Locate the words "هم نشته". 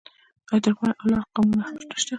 1.67-2.09